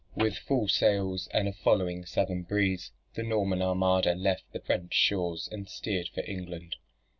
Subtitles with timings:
[0.15, 5.47] With full sails, and a following southern breeze, the Norman armada left the French shores
[5.51, 6.75] and steered for England.